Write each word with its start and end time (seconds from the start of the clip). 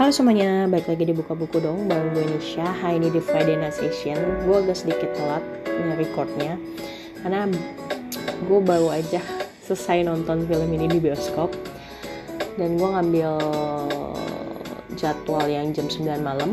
Halo 0.00 0.16
semuanya, 0.16 0.64
balik 0.64 0.88
lagi 0.88 1.04
di 1.04 1.12
Buka 1.12 1.36
Buku 1.36 1.60
dong 1.60 1.84
Bareng 1.84 2.16
gue 2.16 2.24
Nisha, 2.24 2.64
hari 2.64 3.04
ini 3.04 3.12
di 3.12 3.20
Friday 3.20 3.52
Night 3.60 3.76
Session. 3.76 4.16
Gue 4.48 4.64
agak 4.64 4.80
sedikit 4.80 5.12
telat 5.12 5.44
nge-recordnya 5.68 6.56
Karena 7.20 7.44
gue 8.48 8.60
baru 8.64 8.96
aja 8.96 9.20
selesai 9.60 10.08
nonton 10.08 10.48
film 10.48 10.72
ini 10.72 10.88
di 10.88 11.04
bioskop. 11.04 11.52
Dan 12.56 12.80
gue 12.80 12.88
ngambil 12.88 13.32
jadwal 14.96 15.44
yang 15.44 15.68
jam 15.76 15.84
9 15.84 16.08
malam 16.24 16.48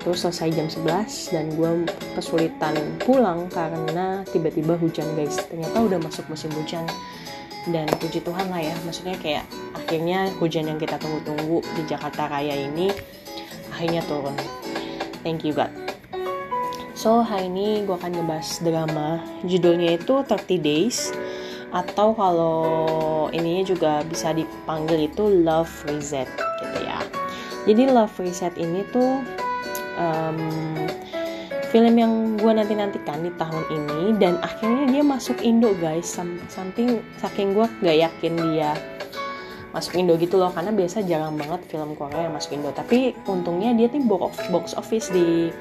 Terus 0.00 0.24
selesai 0.24 0.48
jam 0.56 0.72
11 0.72 1.36
dan 1.36 1.52
gue 1.52 1.84
kesulitan 2.16 2.72
pulang 3.04 3.44
karena 3.52 4.24
tiba-tiba 4.24 4.72
hujan 4.80 5.04
guys. 5.20 5.36
Ternyata 5.52 5.84
udah 5.84 6.00
masuk 6.00 6.24
musim 6.32 6.48
hujan 6.56 6.88
dan 7.66 7.90
puji 7.98 8.22
Tuhan 8.22 8.46
lah 8.48 8.62
ya 8.62 8.74
maksudnya 8.86 9.18
kayak 9.18 9.44
akhirnya 9.74 10.30
hujan 10.38 10.70
yang 10.70 10.78
kita 10.78 10.94
tunggu-tunggu 11.00 11.64
di 11.74 11.82
Jakarta 11.90 12.30
Raya 12.30 12.54
ini 12.54 12.94
akhirnya 13.74 14.02
turun. 14.06 14.34
Thank 15.26 15.42
you 15.42 15.54
God. 15.54 15.70
So 16.98 17.22
hari 17.22 17.46
ini 17.46 17.86
gue 17.86 17.94
akan 17.94 18.10
ngebahas 18.10 18.58
drama. 18.58 19.22
Judulnya 19.46 20.02
itu 20.02 20.26
30 20.26 20.58
Days. 20.58 21.14
Atau 21.70 22.16
kalau 22.16 22.58
ininya 23.30 23.62
juga 23.70 23.92
bisa 24.02 24.34
dipanggil 24.34 25.06
itu 25.06 25.30
Love 25.30 25.70
Reset 25.86 26.26
gitu 26.58 26.78
ya. 26.82 26.98
Jadi 27.70 27.82
Love 27.92 28.18
Reset 28.18 28.50
ini 28.58 28.82
tuh 28.90 29.22
um, 29.94 30.40
film 31.68 31.94
yang 32.00 32.12
gue 32.40 32.52
nanti 32.52 32.72
nantikan 32.72 33.20
di 33.20 33.32
tahun 33.36 33.64
ini 33.68 34.16
dan 34.16 34.40
akhirnya 34.40 34.88
dia 34.88 35.02
masuk 35.04 35.44
Indo 35.44 35.76
guys. 35.76 36.08
Samping 36.48 37.04
saking 37.20 37.52
gue 37.52 37.66
gak 37.84 37.98
yakin 38.08 38.32
dia 38.36 38.72
masuk 39.68 40.00
Indo 40.00 40.16
gitu 40.16 40.40
loh 40.40 40.48
karena 40.48 40.72
biasa 40.72 41.04
jarang 41.04 41.36
banget 41.36 41.60
film 41.68 41.92
Korea 41.92 42.26
yang 42.28 42.34
masuk 42.34 42.56
Indo. 42.56 42.72
Tapi 42.72 43.12
untungnya 43.28 43.76
dia 43.76 43.92
tuh 43.92 44.00
box 44.48 44.72
office 44.74 45.12
di 45.12 45.52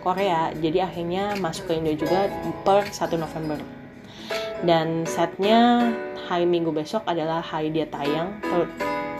Korea 0.00 0.48
jadi 0.56 0.88
akhirnya 0.88 1.36
masuk 1.36 1.68
ke 1.68 1.72
Indo 1.76 1.92
juga 1.92 2.32
per 2.64 2.88
1 2.88 3.20
November. 3.20 3.60
Dan 4.64 5.04
setnya 5.04 5.92
hari 6.28 6.48
Minggu 6.48 6.72
besok 6.72 7.04
adalah 7.04 7.44
hari 7.44 7.68
dia 7.68 7.84
tayang 7.88 8.38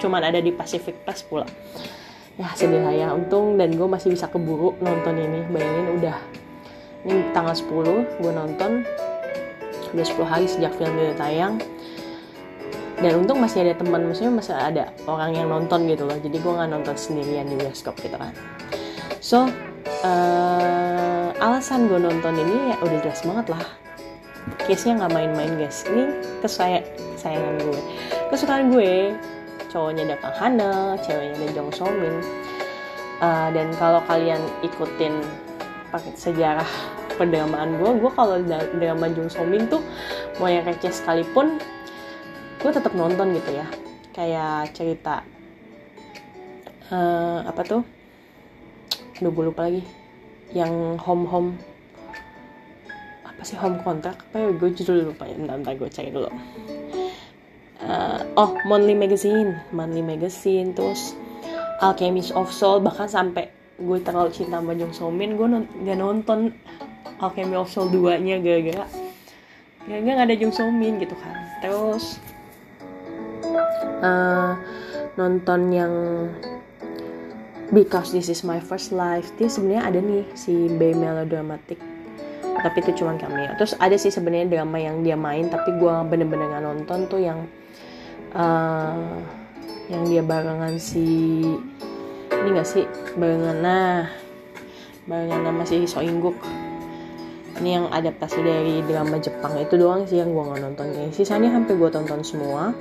cuman 0.01 0.25
ada 0.25 0.41
di 0.41 0.49
Pacific 0.55 0.97
Plus 1.05 1.21
pula 1.21 1.45
ya 2.41 2.49
sedih 2.57 2.81
ya. 2.97 3.13
Untung 3.13 3.61
dan 3.61 3.77
gue 3.77 3.85
masih 3.85 4.17
bisa 4.17 4.25
keburu 4.33 4.73
nonton 4.81 5.21
ini. 5.21 5.45
Bayangin 5.53 5.87
udah 6.01 6.17
ini 7.05 7.29
tanggal 7.37 7.53
10 7.53 8.21
gue 8.25 8.33
nonton. 8.33 8.73
Udah 9.93 10.07
10 10.07 10.25
hari 10.25 10.47
sejak 10.49 10.73
film 10.81 10.97
ini 10.97 11.13
tayang. 11.13 11.61
Dan 13.01 13.25
untung 13.25 13.41
masih 13.41 13.65
ada 13.65 13.81
teman 13.81 14.05
maksudnya 14.05 14.33
masih 14.33 14.53
ada 14.53 14.93
orang 15.09 15.33
yang 15.37 15.49
nonton 15.53 15.89
gitu 15.89 16.05
loh. 16.09 16.17
Jadi 16.17 16.37
gue 16.37 16.53
nggak 16.53 16.69
nonton 16.69 16.97
sendirian 16.97 17.49
di 17.49 17.57
bioskop 17.61 17.97
gitu 18.01 18.17
kan. 18.17 18.33
So 19.21 19.49
uh, 20.05 21.29
alasan 21.45 21.89
gue 21.89 22.01
nonton 22.01 22.37
ini 22.37 22.73
ya 22.73 22.77
udah 22.81 22.99
jelas 23.05 23.21
banget 23.25 23.57
lah. 23.57 23.65
Case 24.65 24.89
nya 24.89 25.01
nggak 25.01 25.13
main-main 25.13 25.53
guys. 25.61 25.85
Ini 25.89 26.05
kesayangan 26.45 27.55
gue. 27.65 27.81
Kesukaan 28.29 28.69
gue 28.73 29.17
cowoknya 29.71 30.03
ada 30.11 30.17
Kang 30.19 30.37
Hana, 30.37 30.99
ceweknya 31.01 31.39
ada 31.39 31.49
Jong 31.55 31.71
So 31.71 31.87
Min. 31.89 32.19
Uh, 33.21 33.49
dan 33.55 33.71
kalau 33.79 34.03
kalian 34.11 34.43
ikutin 34.67 35.23
pakai 35.95 36.13
sejarah 36.19 36.67
perdramaan 37.15 37.79
gue, 37.79 37.91
gue 38.03 38.11
kalau 38.13 38.37
drama 38.77 39.07
Jong 39.15 39.31
So 39.31 39.47
Min 39.47 39.71
tuh 39.71 39.81
mau 40.43 40.51
yang 40.51 40.67
receh 40.67 40.91
sekalipun, 40.91 41.63
gue 42.61 42.71
tetap 42.75 42.93
nonton 42.93 43.33
gitu 43.39 43.55
ya. 43.55 43.67
Kayak 44.11 44.75
cerita 44.75 45.23
uh, 46.91 47.47
apa 47.47 47.63
tuh? 47.63 47.83
Duh 49.23 49.31
gue 49.31 49.45
lupa 49.49 49.71
lagi. 49.71 49.87
Yang 50.51 50.99
home 51.07 51.31
home 51.31 51.51
apa 53.41 53.49
sih 53.49 53.57
home 53.57 53.81
kontrak 53.81 54.21
apa 54.21 54.37
ya 54.37 54.49
gue 54.53 54.69
judul 54.77 55.17
lupa 55.17 55.25
ya 55.25 55.33
bentar, 55.33 55.57
bentar 55.57 55.73
gue 55.73 55.89
cari 55.89 56.13
dulu 56.13 56.29
uh, 57.85 58.21
oh 58.37 58.57
monthly 58.67 58.97
magazine. 58.97 59.57
Monthly 59.73 60.03
magazine 60.05 60.73
terus 60.77 61.17
Alchemist 61.81 62.33
of 62.37 62.53
Soul. 62.53 62.85
Bahkan 62.85 63.09
sampai 63.09 63.49
gue 63.81 63.99
terlalu 64.05 64.31
cinta 64.37 64.61
sama 64.61 64.77
Jung 64.77 64.93
So 64.93 65.09
Min 65.09 65.41
gue 65.41 65.49
non 65.49 65.65
gak 65.89 65.97
nonton 65.97 66.53
Alchemy 67.17 67.57
of 67.57 67.73
Soul 67.73 67.89
2 67.89 68.21
nya 68.21 68.37
gara-gara 68.37 68.85
gara-gara 69.89 70.15
gak 70.21 70.27
ada 70.29 70.37
Jung 70.37 70.53
So 70.53 70.69
Min 70.69 71.01
gitu 71.01 71.17
kan. 71.17 71.37
Terus 71.65 72.21
uh, 74.05 74.53
nonton 75.17 75.61
yang 75.73 75.95
Because 77.73 78.13
This 78.13 78.29
Is 78.29 78.45
My 78.45 78.61
First 78.61 78.93
Life 78.93 79.33
dia 79.41 79.49
sebenarnya 79.49 79.85
ada 79.89 79.99
nih 80.03 80.27
si 80.37 80.69
B 80.69 80.93
melodramatic 80.93 81.81
tapi 82.61 82.85
itu 82.85 83.01
cuma 83.01 83.17
cameo. 83.17 83.57
Terus 83.57 83.73
ada 83.81 83.97
sih 83.97 84.13
sebenarnya 84.13 84.61
drama 84.61 84.77
yang 84.77 85.01
dia 85.01 85.17
main 85.17 85.49
tapi 85.49 85.73
gue 85.81 85.95
bener-bener 86.13 86.53
gak 86.53 86.65
nonton 86.69 87.09
tuh 87.09 87.21
yang 87.25 87.49
uh, 88.35 89.19
yang 89.91 90.03
dia 90.07 90.23
barengan 90.23 90.79
si 90.79 91.43
ini 92.31 92.49
gak 92.57 92.69
sih? 92.69 92.85
Barengan 93.19 93.59
nah 93.61 94.07
barengan 95.09 95.43
sama 95.43 95.63
si 95.67 95.77
Soingguk 95.89 96.39
ini 97.61 97.77
yang 97.77 97.91
adaptasi 97.93 98.41
dari 98.41 98.81
drama 98.87 99.21
Jepang. 99.21 99.59
Itu 99.61 99.77
doang 99.77 100.09
sih 100.09 100.23
yang 100.23 100.33
gue 100.33 100.45
nggak 100.47 100.61
nonton. 100.65 100.87
Guys 100.97 101.19
sisanya 101.19 101.53
hampir 101.53 101.77
gue 101.77 101.91
tonton 101.93 102.25
semua. 102.25 102.73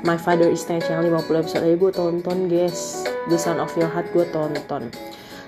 My 0.00 0.16
Father 0.16 0.48
is 0.48 0.64
Dead 0.64 0.80
yang 0.88 1.04
50 1.04 1.44
episode 1.44 1.62
aja 1.62 1.76
gue 1.76 1.92
tonton 1.92 2.38
guys. 2.48 3.04
The 3.28 3.36
Sound 3.36 3.60
of 3.60 3.70
Your 3.76 3.92
Heart 3.92 4.10
gue 4.16 4.26
tonton. 4.32 4.88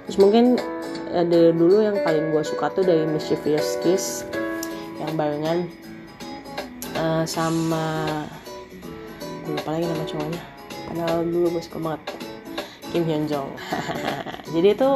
Terus 0.07 0.19
mungkin 0.21 0.61
ada 1.13 1.53
dulu 1.53 1.81
yang 1.81 1.97
paling 2.05 2.31
gue 2.31 2.45
suka 2.45 2.69
tuh 2.73 2.85
dari 2.85 3.09
Mischievous 3.09 3.81
Kiss 3.81 4.29
yang 5.01 5.17
barengan 5.17 5.67
uh, 7.01 7.25
sama 7.25 8.25
lupa 9.47 9.71
lagi 9.75 9.87
nama 9.87 10.05
cowoknya. 10.07 10.43
Padahal 10.87 11.19
dulu 11.27 11.47
gue 11.59 11.63
suka 11.63 11.79
banget 11.81 12.01
Kim 12.93 13.03
Hyun 13.09 13.25
Jong. 13.25 13.51
Jadi 14.55 14.69
itu 14.77 14.91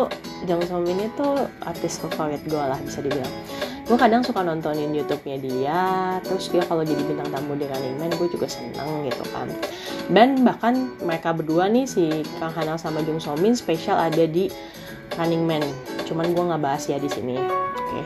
Jong 0.44 0.62
So 0.68 0.78
Min 0.84 1.08
itu 1.08 1.28
artis 1.64 1.96
favorit 1.96 2.44
gue 2.44 2.60
lah 2.60 2.76
bisa 2.84 3.00
dibilang. 3.00 3.32
Gue 3.86 3.96
kadang 3.96 4.20
suka 4.20 4.42
nontonin 4.42 4.92
YouTube-nya 4.92 5.36
dia 5.38 5.82
terus 6.26 6.50
dia 6.50 6.66
kalau 6.66 6.82
jadi 6.82 6.98
bintang 7.06 7.30
tamu 7.30 7.54
di 7.54 7.70
Running 7.70 8.02
Man 8.02 8.10
gue 8.18 8.28
juga 8.28 8.50
seneng 8.50 9.06
gitu 9.06 9.22
kan. 9.30 9.46
Dan 10.10 10.42
bahkan 10.42 10.90
mereka 11.06 11.30
berdua 11.30 11.70
nih 11.70 11.86
si 11.86 12.26
Kang 12.42 12.50
Hanal 12.52 12.82
sama 12.82 13.00
Jung 13.06 13.22
So 13.22 13.38
Min 13.38 13.54
spesial 13.54 13.96
ada 13.96 14.26
di 14.26 14.50
Running 15.14 15.46
Man. 15.46 15.64
Cuman 16.04 16.34
gue 16.34 16.44
nggak 16.50 16.62
bahas 16.66 16.84
ya 16.90 16.98
di 16.98 17.08
sini. 17.08 17.38
Oke. 17.38 17.80
Okay. 17.86 18.04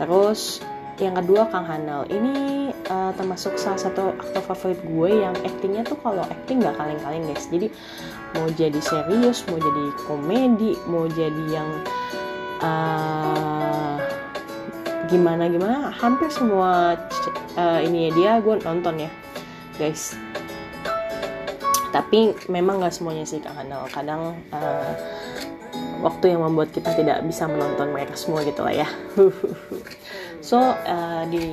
terus 0.00 0.64
yang 1.00 1.16
kedua 1.16 1.48
Kang 1.48 1.64
Hanal 1.64 2.04
ini 2.12 2.68
uh, 2.92 3.12
termasuk 3.16 3.56
salah 3.56 3.80
satu 3.80 4.12
aktor 4.20 4.52
favorit 4.52 4.80
gue 4.84 5.10
yang 5.24 5.34
aktingnya 5.40 5.82
tuh 5.88 5.96
kalau 6.04 6.20
akting 6.28 6.60
nggak 6.60 6.76
kaleng-kaleng 6.76 7.24
guys. 7.24 7.48
Jadi 7.48 7.72
mau 8.36 8.46
jadi 8.52 8.80
serius 8.84 9.42
mau 9.48 9.58
jadi 9.58 9.84
komedi 10.04 10.76
mau 10.86 11.08
jadi 11.08 11.44
yang 11.48 11.70
uh, 12.60 13.96
gimana 15.08 15.50
gimana 15.50 15.90
hampir 15.90 16.30
semua 16.30 16.94
uh, 17.56 17.80
ini 17.80 18.06
ya 18.06 18.10
dia 18.14 18.32
gue 18.44 18.54
nonton 18.60 19.08
ya 19.08 19.10
guys. 19.80 20.14
Tapi 21.90 22.36
memang 22.46 22.78
nggak 22.84 22.94
semuanya 22.94 23.24
sih 23.26 23.42
Kang 23.42 23.56
Hanal 23.56 23.88
kadang 23.90 24.36
uh, 24.54 24.92
waktu 26.00 26.32
yang 26.32 26.44
membuat 26.44 26.72
kita 26.72 26.96
tidak 26.96 27.20
bisa 27.28 27.44
menonton 27.44 27.92
mereka 27.92 28.16
semua 28.16 28.40
gitu 28.40 28.64
lah 28.64 28.72
ya 28.72 28.88
so 30.40 30.58
uh, 30.72 31.24
di 31.28 31.44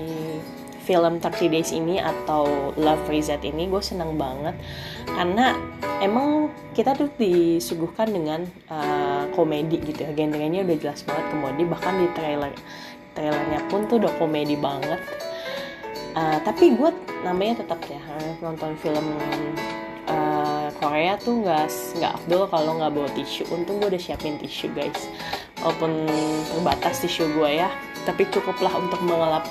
film 0.87 1.19
30 1.19 1.51
Days 1.51 1.75
ini 1.75 1.99
atau 1.99 2.71
Love 2.79 3.11
Reset 3.11 3.43
ini 3.43 3.67
gue 3.67 3.83
seneng 3.83 4.15
banget. 4.15 4.55
Karena 5.03 5.51
emang 5.99 6.47
kita 6.71 6.95
tuh 6.95 7.11
disuguhkan 7.19 8.07
dengan 8.07 8.47
uh, 8.71 9.27
komedi 9.35 9.83
gitu 9.83 10.07
ya. 10.07 10.15
Genrenya 10.15 10.63
udah 10.63 10.77
jelas 10.79 11.03
banget 11.03 11.27
komedi 11.35 11.63
bahkan 11.67 11.99
di 11.99 12.07
trailer 12.15 12.55
trailernya 13.11 13.59
pun 13.67 13.83
tuh 13.91 13.99
udah 13.99 14.15
komedi 14.15 14.55
banget. 14.55 15.03
Uh, 16.15 16.39
tapi 16.47 16.73
gue 16.79 16.89
namanya 17.27 17.61
tetap 17.61 17.83
ya 17.91 17.99
nonton 18.39 18.73
film 18.79 19.05
uh, 20.07 20.71
Korea 20.79 21.19
tuh 21.19 21.43
nggak 21.43 21.67
nggak 21.99 22.11
afdol 22.23 22.47
kalau 22.47 22.79
nggak 22.79 22.91
bawa 22.95 23.09
tisu. 23.11 23.43
Untung 23.51 23.83
gue 23.83 23.91
udah 23.91 24.01
siapin 24.01 24.39
tisu 24.39 24.71
guys. 24.71 25.11
Walaupun 25.59 26.07
terbatas 26.47 27.03
tisu 27.03 27.27
gue 27.35 27.59
ya 27.59 27.67
tapi 28.07 28.23
cukuplah 28.31 28.71
untuk 28.79 29.03
mengelap 29.03 29.43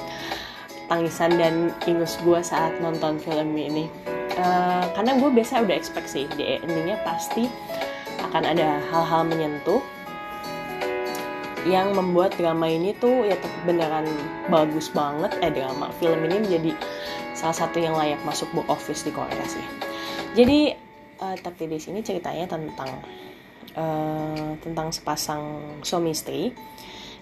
tangisan 0.89 1.37
dan 1.37 1.77
ingus 1.85 2.17
gue 2.25 2.41
saat 2.41 2.81
nonton 2.81 3.21
film 3.21 3.53
ini. 3.53 3.93
Uh, 4.37 4.85
karena 4.97 5.17
gue 5.17 5.31
biasa 5.33 5.65
udah 5.65 5.77
expect 5.77 6.09
sih 6.13 6.25
di 6.37 6.61
endingnya 6.61 7.01
pasti 7.05 7.49
akan 8.21 8.43
ada 8.57 8.81
hal-hal 8.93 9.23
menyentuh 9.29 9.81
yang 11.67 11.93
membuat 11.97 12.37
drama 12.39 12.71
ini 12.71 12.95
tuh 12.97 13.27
ya 13.27 13.37
beneran 13.69 14.07
bagus 14.49 14.89
banget. 14.89 15.37
Eh 15.45 15.53
drama 15.53 15.93
film 16.01 16.25
ini 16.31 16.49
menjadi 16.49 16.73
salah 17.37 17.57
satu 17.57 17.77
yang 17.77 17.93
layak 17.93 18.21
masuk 18.25 18.49
box 18.57 18.67
office 18.73 19.03
di 19.05 19.13
Korea 19.13 19.45
sih. 19.45 19.67
Jadi 20.37 20.73
uh, 21.21 21.37
tapi 21.37 21.69
di 21.69 21.81
sini 21.81 22.05
ceritanya 22.05 22.47
tentang 22.57 22.91
uh, 23.75 24.53
tentang 24.61 24.89
sepasang 24.93 25.43
suami 25.81 26.13
istri 26.13 26.53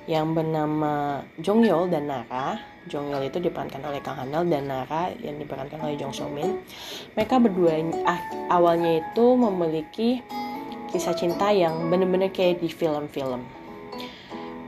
yang 0.05 0.37
bernama 0.37 1.25
Jong 1.41 1.65
Yol 1.65 1.89
dan 1.89 2.09
Nara. 2.09 2.61
Jong 2.85 3.09
Yol 3.09 3.33
itu 3.33 3.41
diperankan 3.41 3.81
oleh 3.81 4.05
Kang 4.05 4.21
Hanel 4.21 4.45
dan 4.45 4.69
Nara 4.69 5.09
yang 5.17 5.41
diperankan 5.41 5.81
oleh 5.81 5.97
Jong 5.97 6.13
So 6.13 6.29
Min. 6.29 6.61
Mereka 7.17 7.41
berdua 7.41 7.81
ah, 8.05 8.21
awalnya 8.53 9.01
itu 9.01 9.25
memiliki 9.33 10.21
kisah 10.93 11.17
cinta 11.17 11.49
yang 11.51 11.89
bener-bener 11.89 12.29
kayak 12.29 12.61
di 12.61 12.69
film-film. 12.69 13.41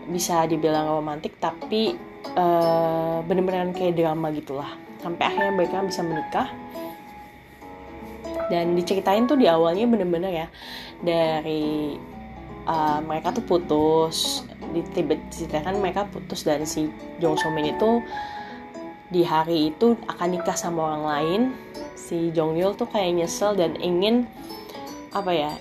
Bisa 0.08 0.48
dibilang 0.48 0.88
romantik 0.88 1.36
tapi 1.36 1.92
uh, 2.32 3.20
bener-bener 3.28 3.76
kayak 3.76 4.00
drama 4.00 4.32
gitulah. 4.32 4.72
Sampai 5.04 5.28
akhirnya 5.28 5.52
mereka 5.52 5.84
bisa 5.84 6.00
menikah. 6.00 6.48
Dan 8.48 8.78
diceritain 8.78 9.26
tuh 9.28 9.36
di 9.36 9.50
awalnya 9.50 9.84
bener-bener 9.90 10.32
ya 10.32 10.48
dari 11.02 11.98
uh, 12.66 12.98
mereka 13.02 13.34
tuh 13.34 13.44
putus 13.44 14.46
diceritakan 14.74 15.78
mereka 15.78 16.08
putus 16.10 16.42
dan 16.42 16.66
si 16.66 16.90
Jong 17.22 17.38
So 17.38 17.50
Min 17.52 17.74
itu 17.74 18.02
di 19.06 19.22
hari 19.22 19.70
itu 19.70 19.94
akan 20.10 20.28
nikah 20.34 20.58
sama 20.58 20.94
orang 20.94 21.04
lain. 21.06 21.40
Si 21.94 22.30
Jong 22.34 22.58
Yul 22.58 22.74
tuh 22.74 22.86
kayak 22.90 23.22
nyesel 23.22 23.54
dan 23.54 23.78
ingin 23.78 24.26
apa 25.14 25.32
ya 25.32 25.52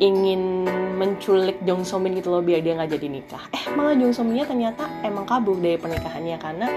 ingin 0.00 0.64
menculik 0.96 1.60
Jong 1.64 1.84
So 1.84 2.00
Min 2.00 2.16
gitu 2.16 2.32
loh 2.32 2.44
biar 2.44 2.60
dia 2.64 2.76
nggak 2.76 2.92
jadi 2.96 3.08
nikah. 3.08 3.44
Eh 3.52 3.64
malah 3.72 3.96
Jong 3.96 4.12
So 4.12 4.24
Minnya 4.24 4.48
ternyata 4.48 4.88
emang 5.04 5.28
kabur 5.28 5.56
dari 5.60 5.76
pernikahannya 5.76 6.36
karena 6.40 6.68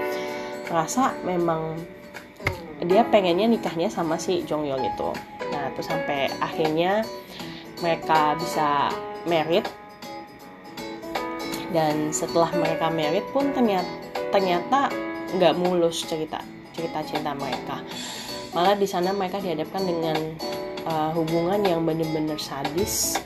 merasa 0.68 1.12
memang 1.24 1.76
dia 2.84 3.04
pengennya 3.08 3.48
nikahnya 3.48 3.88
sama 3.88 4.20
si 4.20 4.44
Jong 4.44 4.68
Yul 4.68 4.84
itu. 4.84 5.10
Nah 5.52 5.72
terus 5.76 5.88
sampai 5.88 6.32
akhirnya 6.40 7.04
mereka 7.80 8.36
bisa 8.36 8.92
merit 9.24 9.64
dan 11.74 12.14
setelah 12.14 12.54
mereka 12.54 12.86
merit 12.94 13.26
pun 13.34 13.50
ternyata 13.50 13.90
ternyata 14.30 14.88
nggak 15.34 15.54
mulus 15.58 16.06
cerita 16.06 16.38
cerita 16.70 17.02
cinta 17.02 17.34
mereka. 17.34 17.82
Malah 18.54 18.78
di 18.78 18.86
sana 18.86 19.10
mereka 19.10 19.42
dihadapkan 19.42 19.82
dengan 19.82 20.16
uh, 20.86 21.10
hubungan 21.10 21.58
yang 21.66 21.82
benar-benar 21.82 22.38
sadis 22.38 23.18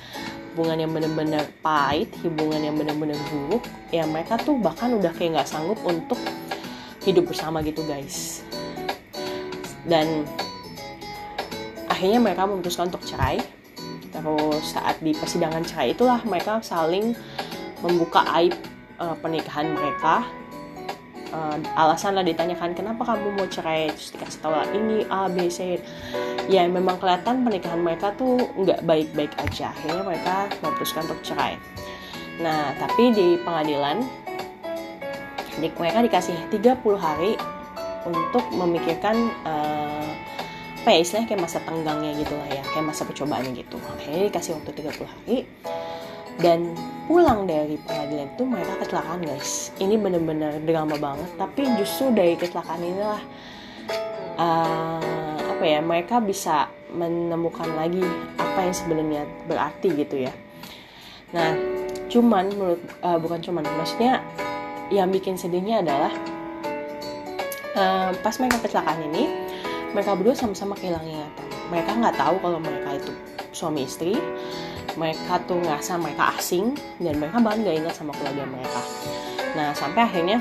hubungan 0.56 0.88
yang 0.88 0.90
benar-benar 0.90 1.44
pahit 1.62 2.10
hubungan 2.24 2.58
yang 2.58 2.74
benar-benar 2.74 3.14
buruk 3.30 3.62
ya 3.94 4.02
mereka 4.10 4.34
tuh 4.42 4.58
bahkan 4.58 4.90
udah 4.90 5.14
kayak 5.14 5.38
nggak 5.38 5.46
sanggup 5.46 5.78
untuk 5.86 6.18
hidup 7.04 7.28
bersama 7.28 7.60
gitu 7.62 7.84
guys. 7.84 8.42
Dan 9.84 10.24
akhirnya 11.88 12.20
mereka 12.20 12.44
memutuskan 12.44 12.92
untuk 12.92 13.04
cerai. 13.04 13.40
Terus 14.08 14.64
saat 14.74 14.98
di 14.98 15.14
persidangan 15.14 15.62
cerai 15.62 15.94
itulah 15.94 16.20
mereka 16.26 16.58
saling 16.64 17.14
membuka 17.82 18.26
aib 18.38 18.54
uh, 18.98 19.14
pernikahan 19.18 19.70
mereka. 19.72 20.26
Uh, 21.28 21.60
alasan 21.76 22.16
lah 22.16 22.24
ditanyakan 22.24 22.72
kenapa 22.72 23.04
kamu 23.04 23.36
mau 23.36 23.44
cerai? 23.52 23.92
Terus 23.92 24.16
dikasih 24.16 24.40
tahu 24.40 24.52
ini 24.72 25.04
A 25.12 25.28
B 25.28 25.52
C. 25.52 25.76
Ya 26.48 26.64
memang 26.64 26.96
kelihatan 26.96 27.44
pernikahan 27.44 27.84
mereka 27.84 28.16
tuh 28.16 28.40
nggak 28.56 28.80
baik-baik 28.88 29.32
aja. 29.36 29.68
Akhirnya 29.76 30.02
mereka 30.08 30.48
memutuskan 30.64 31.04
untuk 31.04 31.20
cerai. 31.20 31.60
Nah 32.40 32.72
tapi 32.80 33.12
di 33.12 33.36
pengadilan 33.44 34.00
di, 35.60 35.68
mereka 35.76 36.00
dikasih 36.00 36.36
30 36.48 36.80
hari 36.96 37.36
untuk 38.08 38.48
memikirkan 38.54 39.28
uh, 39.44 40.08
apa 40.78 40.96
ya 40.96 40.98
istilahnya 41.04 41.28
kayak 41.28 41.42
masa 41.44 41.58
tenggangnya 41.60 42.16
gitu 42.16 42.32
lah 42.38 42.48
ya 42.48 42.62
kayak 42.72 42.86
masa 42.88 43.04
percobaannya 43.04 43.52
gitu. 43.52 43.76
Akhirnya 44.00 44.32
dikasih 44.32 44.56
waktu 44.56 44.70
30 44.80 45.04
hari 45.04 45.36
dan 46.38 46.70
pulang 47.10 47.48
dari 47.48 47.74
pengadilan 47.82 48.30
itu 48.30 48.42
mereka 48.46 48.72
kecelakaan 48.84 49.20
guys. 49.26 49.74
Ini 49.82 49.98
bener-bener 49.98 50.62
drama 50.62 50.94
banget. 51.00 51.30
Tapi 51.34 51.62
justru 51.80 52.14
dari 52.14 52.38
kecelakaan 52.38 52.82
inilah 52.84 53.22
uh, 54.38 55.34
apa 55.58 55.64
ya 55.66 55.80
mereka 55.82 56.22
bisa 56.22 56.70
menemukan 56.94 57.68
lagi 57.74 58.04
apa 58.38 58.58
yang 58.64 58.74
sebenarnya 58.74 59.22
berarti 59.50 59.88
gitu 59.98 60.16
ya. 60.28 60.32
Nah 61.34 61.58
cuman 62.08 62.48
menurut 62.54 62.80
uh, 63.04 63.18
bukan 63.20 63.40
cuman 63.42 63.64
maksudnya 63.76 64.24
yang 64.88 65.12
bikin 65.12 65.36
sedihnya 65.36 65.84
adalah 65.84 66.12
uh, 67.76 68.10
pas 68.24 68.34
mereka 68.40 68.62
kecelakaan 68.64 69.04
ini 69.12 69.28
mereka 69.92 70.16
berdua 70.16 70.36
sama-sama 70.38 70.78
kehilangan 70.78 71.08
ingatan. 71.08 71.46
Mereka 71.68 71.90
nggak 72.00 72.16
tahu 72.16 72.36
kalau 72.40 72.58
mereka 72.62 72.96
itu 72.96 73.12
suami 73.52 73.84
istri 73.84 74.16
mereka 74.96 75.42
tuh 75.44 75.60
ngerasa 75.60 75.98
mereka 76.00 76.32
asing 76.38 76.72
dan 77.02 77.18
mereka 77.18 77.42
bahkan 77.42 77.66
gak 77.66 77.76
ingat 77.82 77.94
sama 77.94 78.12
keluarga 78.16 78.44
mereka. 78.48 78.80
Nah 79.58 79.68
sampai 79.74 80.02
akhirnya 80.06 80.38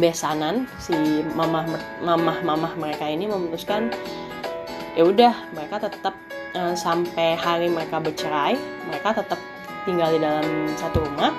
besanan 0.00 0.64
si 0.80 0.96
mamah 1.36 1.68
mamah 2.00 2.38
mamah 2.40 2.72
mereka 2.80 3.04
ini 3.04 3.28
memutuskan 3.28 3.92
ya 4.96 5.04
udah 5.04 5.52
mereka 5.52 5.84
tetap 5.84 6.16
uh, 6.56 6.72
sampai 6.72 7.36
hari 7.36 7.68
mereka 7.68 8.00
bercerai 8.00 8.56
mereka 8.88 9.20
tetap 9.20 9.36
tinggal 9.84 10.08
di 10.08 10.20
dalam 10.24 10.48
satu 10.80 11.04
rumah 11.04 11.36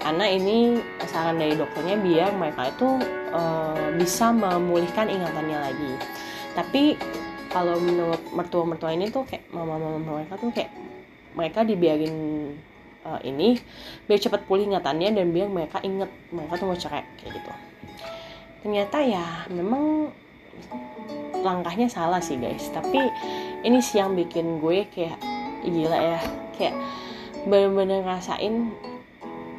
karena 0.00 0.24
ini 0.32 0.80
saran 1.04 1.36
dari 1.36 1.52
dokternya 1.52 2.00
biar 2.00 2.32
mereka 2.32 2.72
itu 2.72 2.88
uh, 3.36 3.92
bisa 4.00 4.32
memulihkan 4.32 5.12
ingatannya 5.12 5.58
lagi. 5.60 5.92
Tapi 6.56 6.96
kalau 7.50 7.76
menurut 7.82 8.22
mertua-mertua 8.30 8.94
ini 8.94 9.10
tuh 9.10 9.26
kayak 9.26 9.50
mama-mama 9.50 10.22
mereka 10.22 10.38
tuh 10.38 10.54
kayak 10.54 10.70
mereka 11.34 11.66
dibiarin 11.66 12.16
uh, 13.04 13.20
ini 13.26 13.58
biar 14.06 14.20
cepat 14.22 14.46
pulih 14.46 14.70
ingatannya 14.70 15.14
dan 15.14 15.34
biar 15.34 15.48
mereka 15.50 15.82
inget 15.82 16.10
mereka 16.30 16.52
tuh 16.58 16.66
mau 16.70 16.78
cerai 16.78 17.04
kayak 17.18 17.42
gitu. 17.42 17.52
Ternyata 18.60 18.98
ya 19.02 19.26
memang 19.48 20.12
langkahnya 21.40 21.88
salah 21.88 22.20
sih 22.20 22.36
guys. 22.36 22.68
Tapi 22.70 23.00
ini 23.64 23.78
sih 23.80 23.98
yang 23.98 24.14
bikin 24.14 24.60
gue 24.60 24.86
kayak 24.92 25.18
gila 25.64 25.98
ya 25.98 26.20
kayak 26.56 26.76
bener-bener 27.44 28.04
ngerasain 28.04 28.72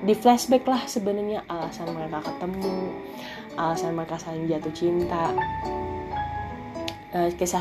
di 0.01 0.13
flashback 0.17 0.65
lah 0.65 0.81
sebenarnya 0.89 1.45
alasan 1.45 1.93
mereka 1.93 2.25
ketemu 2.25 2.93
alasan 3.57 3.93
mereka 3.93 4.17
saling 4.17 4.45
jatuh 4.49 4.73
cinta. 4.73 5.33
Uh, 7.11 7.27
kisah 7.35 7.59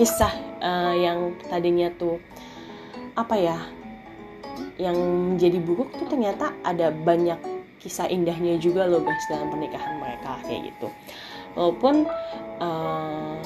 kisah 0.00 0.32
uh, 0.64 0.96
yang 0.96 1.36
tadinya 1.52 1.92
tuh 2.00 2.16
apa 3.12 3.36
ya 3.36 3.58
yang 4.80 4.96
jadi 5.36 5.60
buruk 5.60 5.92
tuh 5.92 6.08
ternyata 6.08 6.56
ada 6.64 6.88
banyak 6.88 7.36
kisah 7.76 8.08
indahnya 8.08 8.56
juga 8.56 8.88
loh 8.88 9.04
guys 9.04 9.20
dalam 9.28 9.52
pernikahan 9.52 10.00
mereka 10.00 10.40
kayak 10.48 10.72
gitu. 10.72 10.88
Walaupun 11.52 12.08
uh, 12.64 13.36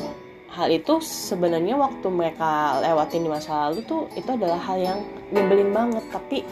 hal 0.55 0.69
itu 0.71 1.03
sebenarnya 1.03 1.75
waktu 1.75 2.07
mereka 2.07 2.79
lewatin 2.87 3.27
di 3.27 3.31
masa 3.35 3.67
lalu 3.67 3.83
tuh 3.83 4.07
itu 4.15 4.31
adalah 4.31 4.63
hal 4.63 4.79
yang 4.79 4.99
nyebelin 5.35 5.75
banget. 5.75 6.07
Tapi 6.15 6.47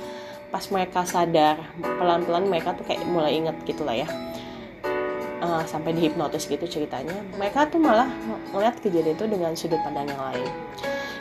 pas 0.51 0.67
mereka 0.75 1.07
sadar 1.07 1.63
pelan-pelan 1.79 2.51
mereka 2.51 2.75
tuh 2.75 2.83
kayak 2.91 3.07
mulai 3.07 3.39
inget 3.39 3.55
gitu 3.63 3.87
lah 3.87 4.03
ya 4.03 4.09
uh, 5.53 5.65
sampai 5.69 5.93
dihipnotis 5.93 6.49
gitu 6.49 6.65
ceritanya. 6.65 7.13
Mereka 7.37 7.69
tuh 7.69 7.77
malah 7.77 8.09
ngeliat 8.57 8.81
kejadian 8.81 9.13
itu 9.13 9.25
dengan 9.29 9.53
sudut 9.53 9.79
pandang 9.85 10.09
yang 10.09 10.23
lain. 10.33 10.51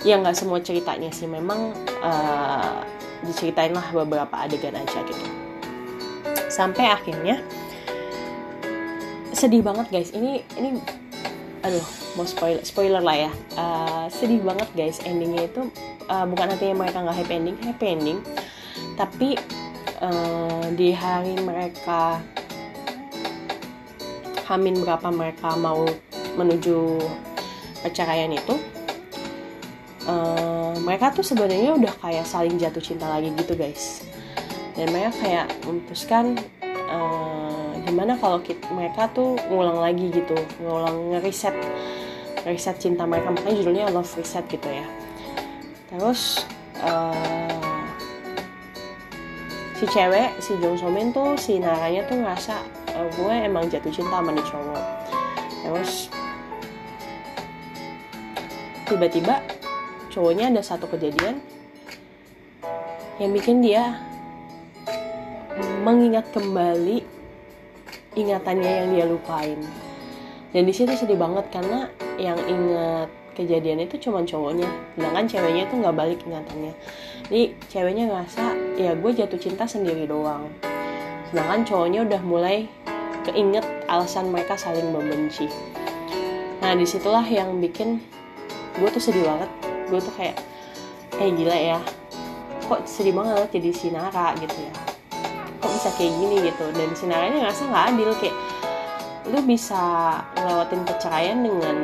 Ya 0.07 0.15
nggak 0.17 0.39
semua 0.39 0.63
ceritanya 0.63 1.11
sih. 1.11 1.27
Memang 1.27 1.75
uh, 1.99 2.81
diceritain 3.27 3.75
lah 3.75 3.85
beberapa 3.91 4.33
adegan 4.33 4.79
aja 4.79 4.99
gitu. 5.03 5.25
Sampai 6.47 6.87
akhirnya 6.87 7.43
sedih 9.35 9.61
banget 9.61 9.91
guys. 9.91 10.09
Ini 10.15 10.41
ini 10.57 10.79
aduh 11.61 11.85
mau 12.17 12.25
spoiler 12.25 12.63
spoiler 12.65 13.03
lah 13.03 13.29
ya. 13.29 13.31
Uh, 13.59 14.05
sedih 14.09 14.41
banget 14.41 14.69
guys 14.73 15.03
endingnya 15.03 15.51
itu. 15.51 15.67
Uh, 16.09 16.25
bukan 16.27 16.55
artinya 16.55 16.87
mereka 16.87 17.03
nggak 17.03 17.17
happy 17.19 17.33
ending 17.35 17.57
happy 17.61 17.85
ending. 17.91 18.19
Tapi 18.97 19.37
uh, 20.01 20.65
di 20.73 20.89
hari 20.91 21.37
mereka 21.39 22.19
hamin 24.51 24.83
berapa 24.83 25.07
mereka 25.07 25.55
mau 25.55 25.87
menuju 26.35 26.99
perceraian 27.79 28.29
itu 28.35 28.59
uh, 30.11 30.75
mereka 30.83 31.13
tuh 31.15 31.23
sebenarnya 31.23 31.77
udah 31.77 31.93
kayak 32.03 32.25
saling 32.27 32.59
jatuh 32.59 32.81
cinta 32.83 33.07
lagi 33.07 33.31
gitu 33.35 33.53
guys. 33.55 34.03
Dan 34.71 34.91
mereka 34.95 35.11
kayak 35.19 35.47
memutuskan 35.67 36.39
uh, 36.63 37.75
gimana 37.83 38.15
kalau 38.17 38.39
kita, 38.39 38.63
mereka 38.71 39.11
tuh 39.11 39.35
ngulang 39.51 39.83
lagi 39.83 40.07
gitu 40.09 40.35
ngulang 40.63 41.11
ngeriset 41.15 41.53
ngeriset 42.43 42.77
cinta 42.79 43.03
mereka. 43.05 43.29
Makanya 43.31 43.55
judulnya 43.61 43.85
love 43.91 44.09
reset 44.15 44.45
gitu 44.47 44.67
ya. 44.67 44.87
Terus 45.91 46.47
uh, 46.81 47.59
si 49.75 49.85
cewek 49.91 50.37
si 50.39 50.55
Jong 50.61 50.79
So 50.79 50.87
Min 50.87 51.11
tuh 51.11 51.35
si 51.35 51.59
naranya 51.59 52.07
tuh 52.07 52.21
ngerasa 52.21 52.80
uh, 53.01 53.09
gue 53.09 53.33
emang 53.49 53.65
jatuh 53.65 53.89
cinta 53.89 54.21
sama 54.21 54.29
nih 54.33 54.45
cowok. 54.45 54.83
Terus 55.61 55.91
tiba-tiba 58.85 59.41
cowoknya 60.11 60.51
ada 60.51 60.61
satu 60.61 60.85
kejadian 60.85 61.41
yang 63.17 63.31
bikin 63.31 63.63
dia 63.63 64.01
mengingat 65.81 66.29
kembali 66.33 67.01
ingatannya 68.17 68.71
yang 68.83 68.87
dia 68.93 69.05
lupain. 69.07 69.59
Dan 70.51 70.67
di 70.67 70.73
situ 70.75 70.91
sedih 70.91 71.15
banget 71.15 71.47
karena 71.47 71.87
yang 72.19 72.35
ingat 72.43 73.07
kejadian 73.39 73.87
itu 73.87 73.95
cuma 74.09 74.25
cowoknya. 74.27 74.67
Sedangkan 74.99 75.25
ceweknya 75.31 75.63
itu 75.69 75.75
nggak 75.79 75.95
balik 75.95 76.19
ingatannya. 76.27 76.73
Jadi 77.31 77.43
ceweknya 77.71 78.03
ngerasa 78.11 78.43
ya 78.75 78.91
gue 78.99 79.11
jatuh 79.15 79.39
cinta 79.39 79.63
sendiri 79.63 80.03
doang. 80.03 80.51
Sedangkan 81.31 81.63
cowoknya 81.63 81.99
udah 82.03 82.21
mulai 82.27 82.67
keinget 83.25 83.65
alasan 83.87 84.29
mereka 84.33 84.57
saling 84.57 84.89
membenci. 84.89 85.47
Nah 86.61 86.77
di 86.77 86.85
situlah 86.85 87.25
yang 87.25 87.57
bikin 87.57 88.01
gue 88.77 88.89
tuh 88.89 89.01
sedih 89.01 89.25
banget. 89.25 89.49
Gue 89.89 89.99
tuh 89.99 90.13
kayak 90.15 90.37
eh 91.19 91.29
gila 91.33 91.57
ya 91.57 91.79
kok 92.71 92.87
sedih 92.87 93.11
banget 93.11 93.51
jadi 93.51 93.69
sinara 93.75 94.31
gitu 94.39 94.55
ya. 94.55 94.73
Kok 95.59 95.71
bisa 95.75 95.89
kayak 95.99 96.13
gini? 96.15 96.35
gitu. 96.47 96.65
Dan 96.71 96.89
sinaranya 96.95 97.37
ngerasa 97.43 97.67
nggak 97.67 97.85
adil 97.91 98.09
kayak 98.15 98.37
lu 99.29 99.39
bisa 99.45 99.83
ngelewatin 100.33 100.81
perceraian 100.81 101.37
dengan 101.45 101.77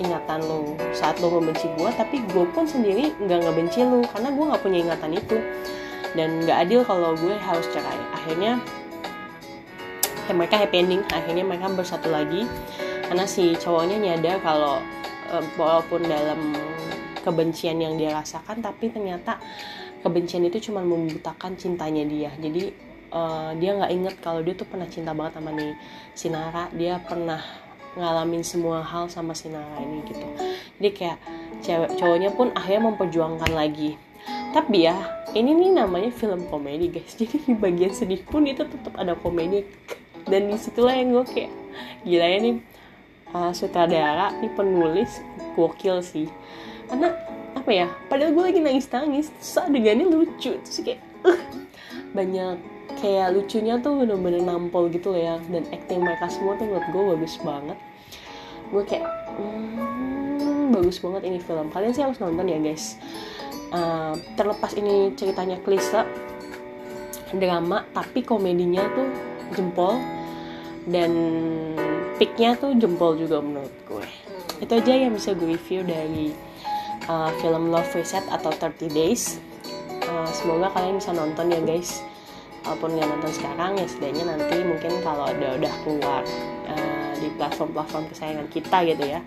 ingatan 0.00 0.40
lu 0.46 0.72
saat 0.96 1.20
lu 1.20 1.28
membenci 1.28 1.68
gue 1.76 1.90
tapi 2.00 2.24
gue 2.32 2.46
pun 2.54 2.64
sendiri 2.64 3.12
nggak 3.20 3.44
ngebenci 3.44 3.84
lu 3.84 4.00
karena 4.08 4.32
gue 4.32 4.44
nggak 4.46 4.62
punya 4.62 4.78
ingatan 4.86 5.10
itu. 5.18 5.36
Dan 6.14 6.46
nggak 6.46 6.58
adil 6.70 6.80
kalau 6.86 7.18
gue 7.18 7.34
harus 7.34 7.66
cerai. 7.74 8.00
Akhirnya 8.14 8.62
ya 8.62 8.87
mereka 10.32 10.60
happy 10.60 10.76
ending 10.80 11.02
akhirnya 11.12 11.44
mereka 11.44 11.70
bersatu 11.72 12.08
lagi. 12.08 12.44
Karena 13.08 13.24
si 13.24 13.56
cowoknya 13.56 13.96
nyadar 13.96 14.40
kalau 14.44 14.80
uh, 15.32 15.44
walaupun 15.56 16.04
dalam 16.04 16.52
kebencian 17.24 17.80
yang 17.80 17.96
dia 17.96 18.14
rasakan 18.16 18.60
tapi 18.64 18.88
ternyata 18.88 19.40
kebencian 20.00 20.44
itu 20.46 20.70
cuma 20.70 20.84
membutakan 20.84 21.56
cintanya 21.56 22.04
dia. 22.04 22.30
Jadi 22.36 22.72
uh, 23.12 23.52
dia 23.56 23.76
nggak 23.76 23.92
inget 23.92 24.14
kalau 24.20 24.40
dia 24.44 24.54
tuh 24.56 24.68
pernah 24.68 24.88
cinta 24.88 25.12
banget 25.16 25.40
sama 25.40 25.50
nih 25.52 25.72
Sinara 26.12 26.68
dia 26.72 27.00
pernah 27.02 27.40
ngalamin 27.98 28.44
semua 28.46 28.84
hal 28.84 29.10
sama 29.10 29.34
Sinara 29.34 29.80
ini 29.82 30.04
gitu. 30.06 30.26
Jadi 30.78 30.90
kayak 30.94 31.18
cewek 31.64 31.90
cowoknya 31.98 32.30
pun 32.36 32.52
akhirnya 32.54 32.92
memperjuangkan 32.92 33.52
lagi. 33.52 33.98
Tapi 34.52 34.88
ya 34.88 34.96
ini 35.36 35.52
nih 35.52 35.70
namanya 35.82 36.10
film 36.14 36.46
komedi 36.48 36.88
guys. 36.92 37.16
Jadi 37.20 37.52
di 37.52 37.54
bagian 37.56 37.92
sedih 37.92 38.22
pun 38.22 38.46
itu 38.46 38.64
tetap 38.64 38.94
ada 38.96 39.18
komedi 39.18 39.66
dan 40.28 40.48
di 40.48 40.56
situlah 40.56 40.94
yang 40.94 41.16
gue 41.16 41.24
kayak 41.24 41.52
gila 42.04 42.26
ya 42.26 42.38
nih 42.40 42.54
uh, 43.34 43.52
sutradara 43.52 44.32
nih 44.40 44.52
penulis 44.52 45.20
gokil 45.56 46.00
sih. 46.04 46.28
Karena 46.88 47.12
apa 47.56 47.70
ya 47.74 47.86
padahal 48.08 48.32
gue 48.32 48.44
lagi 48.44 48.60
nangis 48.62 48.86
nangis 48.88 49.26
terus 49.40 49.56
adegannya 49.60 50.06
lucu 50.08 50.56
terus 50.62 50.78
kayak 50.84 51.00
uh, 51.26 51.40
banyak 52.16 52.56
kayak 52.98 53.34
lucunya 53.34 53.78
tuh 53.82 54.04
bener-bener 54.04 54.42
nampol 54.44 54.88
gitu 54.88 55.12
loh 55.12 55.20
ya. 55.20 55.36
Dan 55.50 55.66
acting 55.74 56.00
mereka 56.00 56.30
semua 56.30 56.56
tuh 56.56 56.68
menurut 56.68 56.88
gue 56.88 57.02
bagus 57.16 57.34
banget. 57.42 57.78
Gue 58.68 58.82
kayak 58.84 59.06
hmm, 59.36 60.76
bagus 60.76 61.00
banget 61.00 61.22
ini 61.24 61.38
film. 61.40 61.72
Kalian 61.72 61.92
sih 61.92 62.04
harus 62.04 62.20
nonton 62.20 62.48
ya 62.48 62.58
guys. 62.60 62.96
Uh, 63.68 64.16
terlepas 64.32 64.72
ini 64.80 65.12
ceritanya 65.12 65.60
klise 65.60 66.00
drama 67.36 67.84
tapi 67.92 68.24
komedinya 68.24 68.80
tuh 68.96 69.08
jempol 69.52 70.00
dan 70.86 71.10
picknya 72.20 72.54
tuh 72.54 72.74
jempol 72.78 73.18
juga 73.18 73.42
menurut 73.42 73.74
gue. 73.88 74.06
Itu 74.62 74.78
aja 74.78 74.92
yang 74.94 75.14
bisa 75.14 75.34
gue 75.34 75.58
review 75.58 75.82
dari 75.82 76.34
uh, 77.10 77.30
film 77.42 77.72
Love 77.72 77.90
Reset 77.94 78.22
atau 78.30 78.52
30 78.52 78.90
Days. 78.92 79.42
Uh, 80.06 80.28
semoga 80.30 80.70
kalian 80.74 81.00
bisa 81.00 81.10
nonton 81.10 81.50
ya 81.50 81.60
guys. 81.64 82.02
Walaupun 82.66 83.00
nggak 83.00 83.08
nonton 83.08 83.32
sekarang 83.32 83.70
ya 83.80 83.86
setidaknya 83.88 84.24
nanti 84.34 84.56
mungkin 84.60 84.92
kalau 85.00 85.30
udah 85.30 85.50
udah 85.56 85.72
keluar 85.86 86.22
uh, 86.68 87.12
di 87.16 87.28
platform-platform 87.38 88.04
kesayangan 88.12 88.46
kita 88.52 88.76
gitu 88.84 89.04
ya 89.08 89.20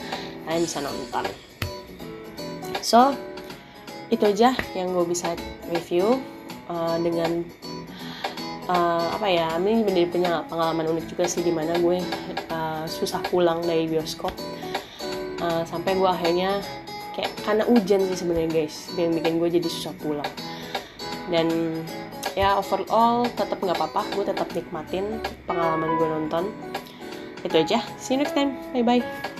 kalian 0.45 0.61
bisa 0.67 0.79
nonton. 0.83 1.25
So 2.83 3.15
itu 4.11 4.27
aja 4.27 4.51
yang 4.75 4.91
gue 4.91 5.05
bisa 5.07 5.33
review 5.71 6.19
uh, 6.67 6.99
dengan 6.99 7.47
uh, 8.67 9.07
apa 9.15 9.27
ya 9.29 9.47
ini 9.57 9.85
menjadi 9.85 10.21
pengalaman 10.49 10.85
unik 10.97 11.05
juga 11.15 11.23
sih 11.25 11.41
di 11.41 11.53
mana 11.53 11.77
gue 11.79 11.97
uh, 12.51 12.83
susah 12.85 13.21
pulang 13.31 13.63
dari 13.63 13.87
bioskop. 13.87 14.33
Uh, 15.41 15.65
sampai 15.65 15.97
gue 15.97 16.05
akhirnya 16.05 16.61
kayak 17.17 17.33
karena 17.41 17.63
hujan 17.65 18.05
sih 18.13 18.17
sebenarnya 18.21 18.49
guys 18.61 18.93
yang 18.93 19.15
bikin 19.17 19.41
gue 19.41 19.49
jadi 19.61 19.67
susah 19.69 19.93
pulang. 19.97 20.31
Dan 21.31 21.47
ya 22.37 22.59
overall 22.59 23.27
tetap 23.27 23.57
nggak 23.59 23.77
apa-apa 23.79 24.01
gue 24.13 24.25
tetap 24.27 24.47
nikmatin 24.53 25.21
pengalaman 25.47 25.89
gue 25.97 26.07
nonton. 26.07 26.43
Itu 27.41 27.57
aja. 27.57 27.81
See 27.97 28.13
you 28.13 28.21
next 28.21 28.37
time. 28.37 28.53
Bye 28.75 28.85
bye 28.85 29.30